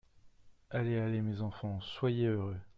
Allez, 0.71 0.97
allez, 0.97 1.21
mes 1.21 1.41
enfants, 1.41 1.79
soyez 1.79 2.25
heureux. 2.25 2.57